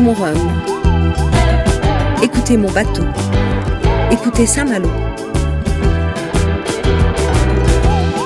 Écoutez 0.00 0.14
mon 0.16 0.24
rhum. 0.24 0.62
Écoutez 2.22 2.56
mon 2.56 2.70
bateau. 2.70 3.04
Écoutez 4.10 4.46
Saint-Malo. 4.46 4.88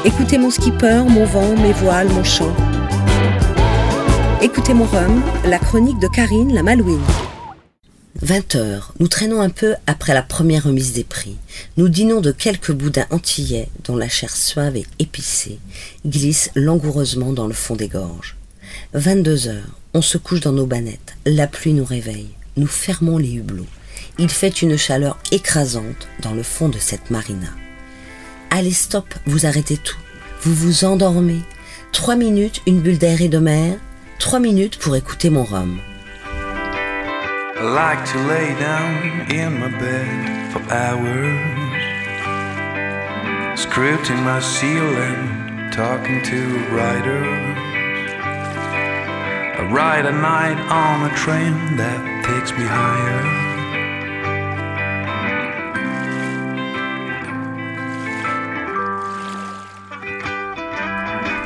Écoutez 0.04 0.38
mon 0.38 0.50
skipper, 0.50 1.02
mon 1.08 1.24
vent, 1.24 1.56
mes 1.56 1.72
voiles, 1.72 2.08
mon 2.10 2.22
chant. 2.22 2.54
Écoutez 4.40 4.72
mon 4.72 4.84
rhum, 4.84 5.20
la 5.46 5.58
chronique 5.58 5.98
de 5.98 6.06
Karine 6.06 6.54
la 6.54 6.62
Malouine. 6.62 7.02
20 8.22 8.54
heures, 8.54 8.94
nous 9.00 9.08
traînons 9.08 9.40
un 9.40 9.50
peu 9.50 9.74
après 9.88 10.14
la 10.14 10.22
première 10.22 10.64
remise 10.64 10.92
des 10.92 11.02
prix. 11.02 11.36
Nous 11.76 11.88
dînons 11.88 12.20
de 12.20 12.30
quelques 12.30 12.72
boudins 12.72 13.06
antillais 13.10 13.68
dont 13.84 13.96
la 13.96 14.08
chair 14.08 14.36
suave 14.36 14.76
et 14.76 14.86
épicée 15.00 15.58
glisse 16.06 16.52
langoureusement 16.54 17.32
dans 17.32 17.48
le 17.48 17.52
fond 17.52 17.74
des 17.74 17.88
gorges. 17.88 18.36
22 18.94 19.48
heures, 19.48 19.80
on 19.92 20.02
se 20.02 20.18
couche 20.18 20.38
dans 20.38 20.52
nos 20.52 20.66
bannettes. 20.66 21.16
La 21.26 21.48
pluie 21.48 21.72
nous 21.72 21.84
réveille. 21.84 22.30
Nous 22.56 22.68
fermons 22.68 23.18
les 23.18 23.32
hublots. 23.32 23.66
Il 24.18 24.30
fait 24.30 24.62
une 24.62 24.76
chaleur 24.76 25.18
écrasante 25.32 26.06
dans 26.20 26.32
le 26.32 26.44
fond 26.44 26.68
de 26.68 26.78
cette 26.78 27.10
marina. 27.10 27.48
Allez, 28.50 28.70
stop, 28.70 29.12
vous 29.26 29.46
arrêtez 29.46 29.78
tout. 29.78 29.96
Vous 30.42 30.54
vous 30.54 30.84
endormez. 30.84 31.40
Trois 31.90 32.14
minutes, 32.14 32.62
une 32.68 32.82
bulle 32.82 32.98
d'air 32.98 33.20
et 33.20 33.28
de 33.28 33.38
mer. 33.38 33.78
Trois 34.20 34.38
minutes 34.38 34.78
pour 34.78 34.94
écouter 34.94 35.28
mon 35.28 35.42
rhum. 35.42 35.80
I 37.56 37.62
like 37.64 38.04
to 38.12 38.18
lay 38.28 38.54
down 38.60 39.26
in 39.28 39.58
my 39.58 39.70
bed 39.76 40.52
for 40.52 40.60
hours, 40.70 41.40
scripting 43.56 44.22
my 44.22 44.40
ceiling, 44.40 45.70
talking 45.72 46.22
to 46.22 46.36
writers. 46.72 47.63
I 49.56 49.62
ride 49.70 50.04
a 50.04 50.10
night 50.10 50.58
on 50.68 51.04
a 51.04 51.14
train 51.14 51.76
that 51.76 52.24
takes 52.24 52.50
me 52.58 52.64
higher. 52.64 53.44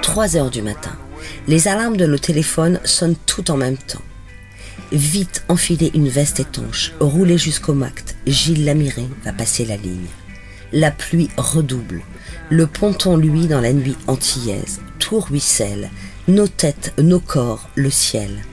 3 0.01 0.37
heures 0.37 0.51
du 0.51 0.63
matin. 0.63 0.97
Les 1.49 1.69
alarmes 1.69 1.99
de 1.99 2.07
nos 2.07 2.17
téléphones 2.17 2.81
sonnent 2.83 3.15
tout 3.27 3.51
en 3.51 3.59
même 3.59 3.77
temps. 3.77 4.03
Vite 4.91 5.45
enfiler 5.49 5.91
une 5.93 6.09
veste 6.09 6.41
étanche, 6.41 6.95
rouler 7.01 7.37
jusqu'au 7.37 7.75
Mact. 7.75 8.17
Gilles 8.27 8.65
Lamiré 8.65 9.07
va 9.23 9.35
passer 9.35 9.67
la 9.67 9.77
ligne. 9.77 10.09
La 10.73 10.91
pluie 10.91 11.29
redouble. 11.37 12.01
Le 12.49 12.67
ponton 12.67 13.19
luit 13.19 13.49
dans 13.49 13.61
la 13.61 13.75
nuit 13.75 13.99
antillaise. 14.07 14.81
Tout 14.99 15.21
ruisselle. 15.21 15.91
Nos 16.29 16.47
têtes, 16.47 16.93
nos 16.99 17.21
corps, 17.21 17.71
le 17.75 17.89
ciel. 17.89 18.45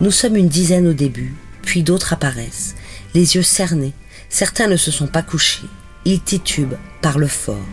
Nous 0.00 0.12
sommes 0.12 0.36
une 0.36 0.48
dizaine 0.48 0.86
au 0.86 0.92
début, 0.92 1.34
puis 1.60 1.82
d'autres 1.82 2.12
apparaissent, 2.12 2.76
les 3.12 3.34
yeux 3.34 3.42
cernés. 3.42 3.92
Certains 4.28 4.68
ne 4.68 4.76
se 4.76 4.92
sont 4.92 5.08
pas 5.08 5.22
couchés. 5.22 5.66
Ils 6.04 6.20
titubent, 6.20 6.76
parlent 7.00 7.26
fort. 7.26 7.66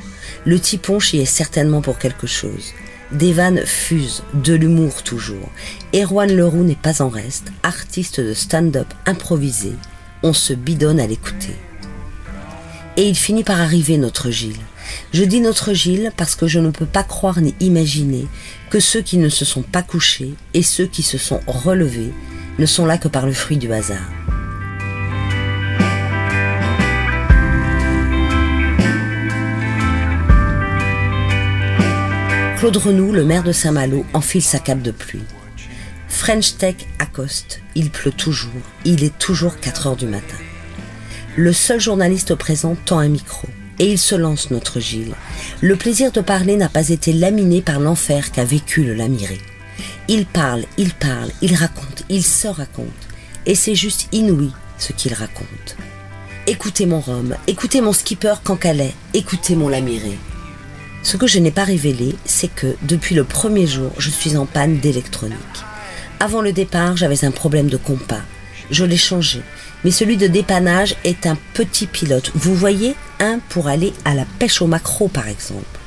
Le 0.48 0.60
tiponche 0.60 1.14
y 1.14 1.20
est 1.20 1.26
certainement 1.26 1.82
pour 1.82 2.00
quelque 2.00 2.26
chose. 2.26 2.74
Des 3.12 3.32
vannes 3.32 3.62
fusent, 3.68 4.24
de 4.34 4.56
l'humour 4.56 5.04
toujours. 5.04 5.52
Erwan 5.94 6.36
Leroux 6.36 6.64
n'est 6.64 6.74
pas 6.74 7.04
en 7.04 7.10
reste, 7.10 7.52
artiste 7.62 8.20
de 8.20 8.34
stand-up 8.34 8.92
improvisé. 9.06 9.74
On 10.24 10.34
se 10.34 10.54
bidonne 10.54 11.00
à 11.00 11.06
l'écouter. 11.06 11.56
Et 12.98 13.08
il 13.08 13.16
finit 13.16 13.44
par 13.44 13.62
arriver, 13.62 13.98
notre 13.98 14.32
Gilles. 14.32 14.66
Je 15.14 15.24
dis 15.24 15.42
notre 15.42 15.74
Gilles 15.74 16.12
parce 16.18 16.36
que 16.36 16.48
je 16.48 16.60
ne 16.60 16.72
peux 16.72 16.86
pas 16.86 17.04
croire 17.04 17.42
ni 17.42 17.56
imaginer 17.60 18.28
que 18.70 18.80
ceux 18.80 19.02
qui 19.02 19.18
ne 19.18 19.30
se 19.30 19.46
sont 19.46 19.64
pas 19.64 19.82
couchés 19.82 20.34
et 20.54 20.64
ceux 20.64 20.86
qui 20.86 21.04
se 21.04 21.18
sont 21.18 21.42
relevés 21.48 22.14
ne 22.58 22.66
sont 22.66 22.86
là 22.86 22.98
que 22.98 23.08
par 23.08 23.26
le 23.26 23.34
fruit 23.34 23.58
du 23.58 23.72
hasard. 23.72 24.10
Claude 32.60 32.76
Renou, 32.76 33.14
le 33.14 33.24
maire 33.24 33.44
de 33.44 33.54
Saint-Malo, 33.54 34.06
enfile 34.14 34.44
sa 34.44 34.60
cape 34.60 34.82
de 34.82 34.92
pluie. 34.92 35.24
French 36.10 36.58
Tech 36.58 36.76
accoste. 37.00 37.62
Il 37.74 37.90
pleut 37.90 38.12
toujours. 38.12 38.52
Il 38.84 39.06
est 39.06 39.18
toujours 39.18 39.58
4 39.62 39.88
heures 39.88 39.96
du 39.96 40.08
matin. 40.08 40.36
Le 41.38 41.54
seul 41.54 41.80
journaliste 41.80 42.36
présent 42.36 42.76
tend 42.86 43.00
un 43.00 43.08
micro. 43.08 43.48
Et 43.80 43.92
il 43.92 43.98
se 43.98 44.16
lance, 44.16 44.52
notre 44.52 44.80
Gilles. 44.80 45.16
Le 45.62 45.76
plaisir 45.76 46.12
de 46.12 46.22
parler 46.22 46.58
n'a 46.58 46.70
pas 46.70 46.90
été 46.90 47.14
laminé 47.14 47.62
par 47.62 47.80
l'enfer 47.80 48.32
qu'a 48.32 48.44
vécu 48.44 48.84
le 48.84 48.94
Lamiré. 48.94 49.40
Il 50.10 50.26
parle, 50.26 50.66
il 50.78 50.94
parle, 50.94 51.30
il 51.42 51.56
raconte, 51.56 52.04
il 52.10 52.24
se 52.24 52.48
raconte. 52.48 52.88
Et 53.46 53.56
c'est 53.56 53.76
juste 53.76 54.10
inouï 54.12 54.52
ce 54.78 54.92
qu'il 54.92 55.14
raconte. 55.14 55.78
Écoutez 56.48 56.86
mon 56.86 57.00
rhum, 57.00 57.36
écoutez 57.48 57.80
mon 57.80 57.94
skipper 57.94 58.36
Cancalais, 58.44 58.94
écoutez 59.14 59.56
mon 59.56 59.70
Lamiré. 59.70 60.18
Ce 61.04 61.16
que 61.16 61.28
je 61.28 61.40
n'ai 61.40 61.52
pas 61.52 61.64
révélé, 61.64 62.16
c'est 62.26 62.54
que 62.54 62.76
depuis 62.82 63.16
le 63.16 63.24
premier 63.24 63.68
jour, 63.68 63.92
je 63.98 64.10
suis 64.10 64.36
en 64.36 64.46
panne 64.46 64.80
d'électronique. 64.80 65.38
Avant 66.20 66.42
le 66.42 66.52
départ, 66.52 66.98
j'avais 66.98 67.24
un 67.24 67.32
problème 67.32 67.70
de 67.70 67.78
compas. 67.78 68.24
Je 68.72 68.84
l'ai 68.84 68.98
changé. 68.98 69.42
Mais 69.84 69.92
celui 69.92 70.18
de 70.18 70.28
dépannage 70.28 70.96
est 71.04 71.26
un 71.26 71.38
petit 71.54 71.88
pilote. 71.88 72.32
Vous 72.36 72.56
voyez, 72.56 72.96
un 73.20 73.40
pour 73.50 73.68
aller 73.68 73.94
à 74.06 74.14
la 74.14 74.26
pêche 74.40 74.62
au 74.62 74.68
maquereau, 74.68 75.08
par 75.08 75.28
exemple. 75.28 75.80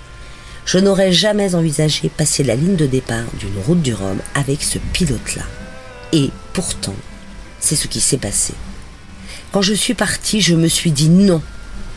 Je 0.64 0.78
n'aurais 0.78 1.12
jamais 1.12 1.54
envisagé 1.54 2.08
passer 2.08 2.44
la 2.44 2.54
ligne 2.54 2.76
de 2.76 2.86
départ 2.86 3.24
d'une 3.38 3.60
route 3.66 3.82
du 3.82 3.92
Rhum 3.92 4.18
avec 4.34 4.62
ce 4.62 4.78
pilote-là. 4.78 5.42
Et 6.12 6.30
pourtant, 6.52 6.94
c'est 7.58 7.76
ce 7.76 7.88
qui 7.88 8.00
s'est 8.00 8.16
passé. 8.16 8.54
Quand 9.50 9.62
je 9.62 9.74
suis 9.74 9.94
parti, 9.94 10.40
je 10.40 10.54
me 10.54 10.68
suis 10.68 10.92
dit 10.92 11.08
non, 11.08 11.42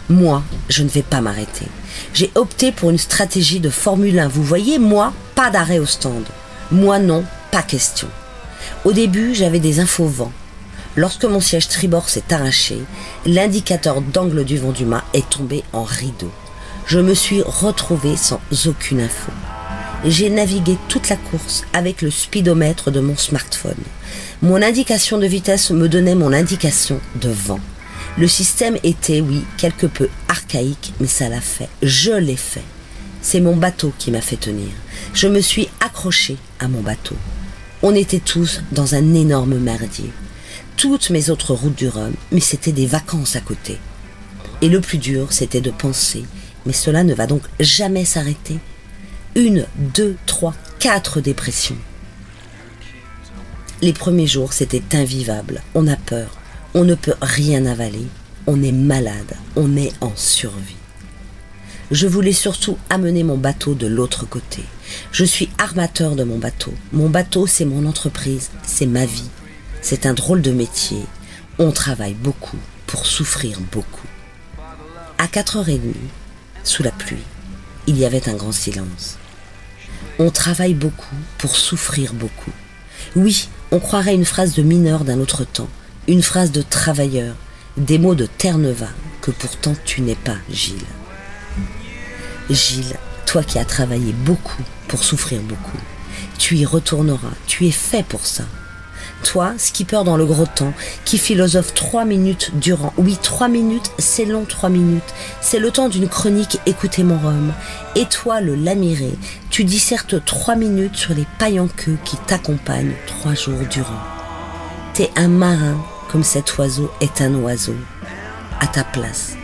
moi, 0.10 0.44
je 0.70 0.84
ne 0.84 0.90
vais 0.90 1.04
pas 1.04 1.22
m'arrêter. 1.22 1.66
J'ai 2.14 2.32
opté 2.36 2.72
pour 2.72 2.90
une 2.90 2.98
stratégie 2.98 3.60
de 3.60 3.70
Formule 3.70 4.20
1. 4.20 4.28
Vous 4.28 4.44
voyez, 4.44 4.80
moi, 4.80 5.14
pas 5.36 5.50
d'arrêt 5.50 5.80
au 5.80 5.86
stand. 5.86 6.26
Moi 6.72 7.00
non, 7.00 7.24
pas 7.52 7.62
question. 7.62 8.08
Au 8.84 8.92
début, 8.92 9.36
j'avais 9.36 9.60
des 9.60 9.80
infos 9.80 10.08
vent. 10.08 10.32
Lorsque 10.98 11.26
mon 11.26 11.42
siège 11.42 11.68
tribord 11.68 12.08
s'est 12.08 12.32
arraché, 12.32 12.78
l'indicateur 13.26 14.02
d'angle 14.02 14.46
du 14.46 14.58
vent 14.58 14.72
du 14.72 14.86
mât 14.86 15.04
est 15.14 15.30
tombé 15.30 15.64
en 15.74 15.84
rideau. 15.84 16.32
Je 16.86 17.00
me 17.00 17.14
suis 17.14 17.42
retrouvé 17.42 18.16
sans 18.16 18.40
aucune 18.66 19.02
info. 19.02 19.32
J'ai 20.06 20.30
navigué 20.30 20.78
toute 20.88 21.10
la 21.10 21.18
course 21.18 21.64
avec 21.74 22.02
le 22.02 22.12
speedomètre 22.12 22.92
de 22.92 23.02
mon 23.02 23.18
smartphone. 23.18 23.74
Mon 24.42 24.62
indication 24.62 25.18
de 25.18 25.26
vitesse 25.26 25.72
me 25.72 25.90
donnait 25.90 26.16
mon 26.16 26.32
indication 26.32 27.02
de 27.20 27.30
vent. 27.30 27.60
Le 28.18 28.28
système 28.30 28.78
était, 28.84 29.20
oui, 29.20 29.44
quelque 29.58 29.88
peu 29.88 30.08
archaïque, 30.30 30.94
mais 31.02 31.08
ça 31.08 31.28
l'a 31.28 31.42
fait. 31.42 31.68
Je 31.82 32.12
l'ai 32.12 32.38
fait. 32.38 32.64
C'est 33.22 33.42
mon 33.42 33.58
bateau 33.58 33.92
qui 33.98 34.12
m'a 34.12 34.22
fait 34.22 34.38
tenir. 34.38 34.70
Je 35.14 35.28
me 35.28 35.42
suis 35.42 35.68
accroché 35.82 36.38
à 36.60 36.70
mon 36.70 36.82
bateau. 36.82 37.16
On 37.82 37.94
était 37.94 38.20
tous 38.20 38.62
dans 38.72 38.96
un 38.96 39.14
énorme 39.14 39.58
merdier. 39.58 40.12
Toutes 40.78 41.10
mes 41.10 41.30
autres 41.30 41.54
routes 41.54 41.76
du 41.76 41.88
Rhum, 41.88 42.14
mais 42.32 42.42
c'était 42.42 42.74
des 42.74 42.86
vacances 42.86 43.36
à 43.36 43.42
côté. 43.42 43.78
Et 44.62 44.70
le 44.70 44.82
plus 44.82 44.98
dur, 44.98 45.32
c'était 45.32 45.62
de 45.62 45.72
penser, 45.72 46.26
mais 46.66 46.74
cela 46.74 47.04
ne 47.04 47.14
va 47.14 47.28
donc 47.28 47.44
jamais 47.60 48.06
s'arrêter. 48.06 48.60
Une, 49.36 49.66
deux, 49.94 50.18
trois, 50.26 50.54
quatre 50.80 51.22
dépressions. 51.22 51.78
Les 53.82 53.94
premiers 53.94 54.28
jours, 54.28 54.54
c'était 54.54 54.84
invivable. 54.94 55.62
On 55.76 55.88
a 55.88 55.96
peur. 55.96 56.38
On 56.74 56.84
ne 56.84 56.96
peut 56.96 57.16
rien 57.22 57.66
avaler. 57.66 58.08
On 58.48 58.62
est 58.62 58.72
malade. 58.72 59.36
On 59.56 59.76
est 59.78 59.94
en 60.02 60.12
survie. 60.16 60.76
Je 61.92 62.08
voulais 62.08 62.34
surtout 62.34 62.78
amener 62.90 63.24
mon 63.24 63.38
bateau 63.38 63.76
de 63.76 63.88
l'autre 63.88 64.26
côté. 64.26 64.64
Je 65.12 65.24
suis 65.24 65.50
armateur 65.58 66.16
de 66.16 66.24
mon 66.24 66.38
bateau. 66.38 66.74
Mon 66.94 67.10
bateau, 67.10 67.48
c'est 67.48 67.66
mon 67.66 67.86
entreprise, 67.86 68.50
c'est 68.64 68.88
ma 68.88 69.06
vie. 69.06 69.30
C'est 69.88 70.08
un 70.08 70.16
drôle 70.16 70.42
de 70.42 70.50
métier. 70.50 71.06
On 71.60 71.72
travaille 71.72 72.16
beaucoup 72.16 72.58
pour 72.88 73.06
souffrir 73.06 73.60
beaucoup. 73.72 74.08
À 75.20 75.28
4h30, 75.28 75.80
sous 76.64 76.82
la 76.82 76.90
pluie, 76.90 77.22
il 77.86 77.96
y 77.96 78.04
avait 78.04 78.28
un 78.28 78.34
grand 78.34 78.52
silence. 78.52 79.20
On 80.18 80.32
travaille 80.32 80.74
beaucoup 80.74 81.16
pour 81.38 81.56
souffrir 81.56 82.16
beaucoup. 82.16 82.50
Oui, 83.16 83.48
on 83.70 83.78
croirait 83.78 84.16
une 84.16 84.26
phrase 84.26 84.56
de 84.56 84.64
mineur 84.64 85.04
d'un 85.04 85.20
autre 85.20 85.44
temps, 85.44 85.70
une 86.08 86.24
phrase 86.24 86.52
de 86.52 86.64
travailleur, 86.64 87.36
des 87.78 88.00
mots 88.00 88.16
de 88.16 88.26
Terre-Neuve 88.26 88.88
que 89.22 89.30
pourtant 89.30 89.76
tu 89.86 90.02
n'es 90.02 90.16
pas, 90.16 90.38
Gilles. 90.50 90.82
Gilles, 92.50 92.98
toi 93.28 93.44
qui 93.44 93.60
as 93.60 93.66
travaillé 93.66 94.14
beaucoup 94.14 94.64
pour 94.88 95.04
souffrir 95.04 95.44
beaucoup, 95.44 95.78
tu 96.40 96.56
y 96.56 96.66
retourneras, 96.66 97.36
tu 97.46 97.68
es 97.68 97.72
fait 97.72 98.04
pour 98.04 98.26
ça. 98.26 98.46
Toi, 99.26 99.54
skipper 99.58 100.04
dans 100.06 100.18
le 100.18 100.26
gros 100.26 100.46
temps, 100.46 100.74
qui 101.04 101.18
philosophe 101.18 101.74
trois 101.74 102.06
minutes 102.06 102.52
durant. 102.60 102.94
Oui, 102.98 103.18
trois 103.22 103.48
minutes, 103.48 103.92
c'est 103.98 104.24
long 104.24 104.46
trois 104.46 104.70
minutes. 104.70 105.16
C'est 105.42 105.58
le 105.58 105.72
temps 105.72 105.90
d'une 105.90 106.08
chronique 106.08 106.60
Écoutez 106.68 107.04
mon 107.04 107.18
rhum. 107.18 107.52
Et 107.96 108.06
toi, 108.06 108.40
le 108.40 108.54
lamiré, 108.54 109.10
tu 109.50 109.64
dissertes 109.64 110.24
trois 110.24 110.56
minutes 110.56 110.96
sur 110.96 111.16
les 111.16 111.26
pailles 111.40 111.60
en 111.60 111.68
queue 111.68 111.98
qui 112.06 112.18
t'accompagnent 112.18 112.94
trois 113.08 113.34
jours 113.34 113.66
durant. 113.72 114.00
T'es 114.94 115.10
un 115.16 115.28
marin 115.28 115.84
comme 116.12 116.24
cet 116.24 116.60
oiseau 116.60 116.92
est 117.02 117.20
un 117.22 117.34
oiseau, 117.34 117.76
à 118.60 118.68
ta 118.68 118.84
place, 118.84 119.36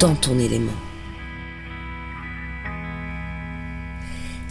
dans 0.00 0.16
ton 0.16 0.36
élément. 0.36 0.72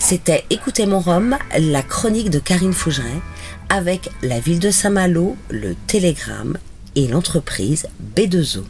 C'était 0.09 0.45
Écoutez 0.49 0.85
mon 0.85 1.01
rhum, 1.01 1.37
la 1.59 1.83
chronique 1.83 2.29
de 2.29 2.39
Karine 2.39 2.71
Fougeret, 2.71 3.19
avec 3.67 4.09
la 4.23 4.39
ville 4.39 4.61
de 4.61 4.71
Saint-Malo, 4.71 5.35
le 5.49 5.75
Télégramme 5.85 6.57
et 6.95 7.09
l'entreprise 7.09 7.87
B2O. 8.15 8.63